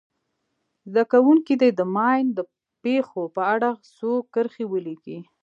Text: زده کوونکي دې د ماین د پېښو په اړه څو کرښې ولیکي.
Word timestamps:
زده 0.91 1.03
کوونکي 1.11 1.53
دې 1.61 1.69
د 1.79 1.81
ماین 1.95 2.25
د 2.37 2.39
پېښو 2.83 3.21
په 3.35 3.41
اړه 3.53 3.69
څو 3.97 4.11
کرښې 4.33 4.65
ولیکي. 4.67 5.17